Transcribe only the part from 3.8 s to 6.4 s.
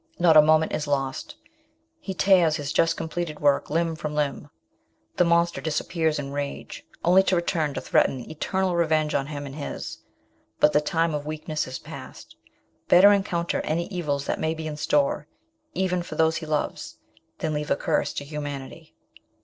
trom limb. The monster disappears in